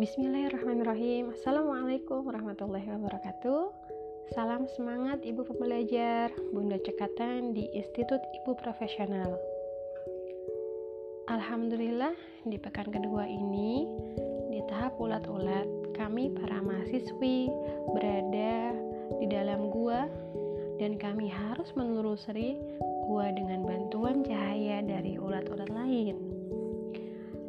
[0.00, 1.36] Bismillahirrahmanirrahim.
[1.36, 3.68] Assalamualaikum warahmatullahi wabarakatuh.
[4.32, 6.32] Salam semangat Ibu Pembelajar.
[6.56, 9.36] Bunda Cekatan di Institut Ibu Profesional.
[11.28, 12.16] Alhamdulillah
[12.48, 13.84] di pekan kedua ini
[14.48, 17.52] Di tahap ulat-ulat Kami para mahasiswi
[17.92, 18.72] berada
[19.20, 20.08] di dalam gua
[20.80, 22.56] Dan kami harus menelusuri
[23.04, 26.16] gua dengan bantuan cahaya dari ulat-ulat lain.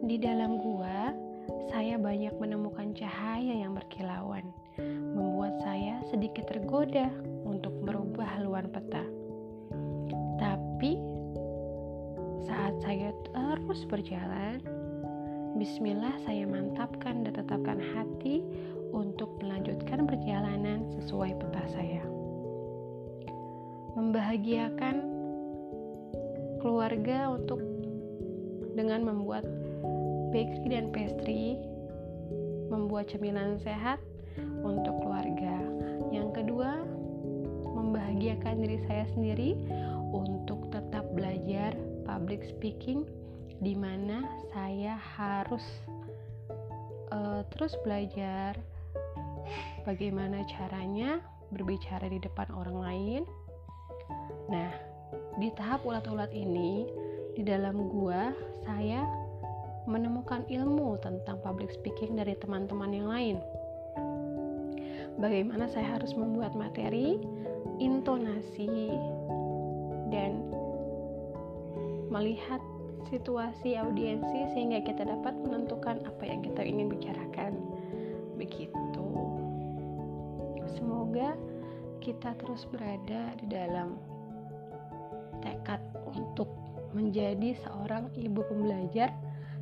[0.03, 1.30] Di dalam gua
[1.71, 4.47] saya banyak menemukan cahaya yang berkilauan,
[5.15, 7.07] membuat saya sedikit tergoda
[7.47, 9.03] untuk merubah haluan peta.
[10.41, 10.97] Tapi
[12.43, 14.59] saat saya terus berjalan,
[15.55, 18.43] bismillah saya mantapkan dan tetapkan hati
[18.91, 22.03] untuk melanjutkan perjalanan sesuai peta saya.
[23.95, 24.95] Membahagiakan
[26.63, 27.59] keluarga untuk
[28.75, 29.43] dengan membuat
[30.31, 31.59] bakery dan pastry
[32.71, 33.99] membuat cemilan sehat
[34.63, 35.59] untuk keluarga.
[36.09, 36.87] Yang kedua,
[37.75, 39.59] membahagiakan diri saya sendiri
[40.11, 41.75] untuk tetap belajar
[42.07, 43.03] public speaking
[43.61, 45.63] di mana saya harus
[47.11, 48.57] uh, terus belajar
[49.83, 51.19] bagaimana caranya
[51.51, 53.21] berbicara di depan orang lain.
[54.47, 54.71] Nah,
[55.37, 56.87] di tahap ulat-ulat ini
[57.35, 58.31] di dalam gua
[58.67, 59.20] saya
[59.89, 63.37] menemukan ilmu tentang public speaking dari teman-teman yang lain.
[65.17, 67.21] Bagaimana saya harus membuat materi,
[67.77, 68.93] intonasi,
[70.09, 70.41] dan
[72.11, 72.59] melihat
[73.07, 77.53] situasi audiensi sehingga kita dapat menentukan apa yang kita ingin bicarakan.
[78.37, 79.07] Begitu.
[80.77, 81.35] Semoga
[82.01, 83.99] kita terus berada di dalam
[85.43, 86.49] tekad untuk
[86.91, 89.11] menjadi seorang ibu pembelajar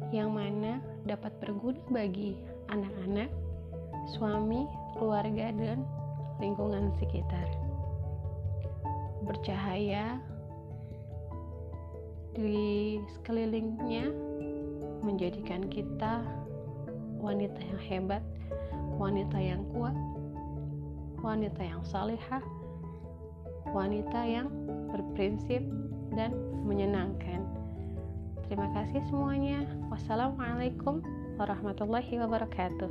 [0.09, 2.39] yang mana dapat berguna bagi
[2.73, 3.30] anak-anak,
[4.17, 4.65] suami,
[4.98, 5.86] keluarga, dan
[6.42, 7.45] lingkungan sekitar.
[9.27, 10.17] Bercahaya
[12.33, 14.09] di sekelilingnya
[15.04, 16.23] menjadikan kita
[17.20, 18.23] wanita yang hebat,
[18.98, 19.95] wanita yang kuat,
[21.20, 22.42] wanita yang salehah,
[23.70, 24.48] wanita yang
[24.89, 25.61] berprinsip
[26.15, 26.33] dan
[26.65, 27.28] menyenangkan.
[28.49, 29.61] Terima kasih semuanya.
[29.93, 31.05] Wassalamualaikum
[31.37, 32.89] warahmatullahi wabarakatuh.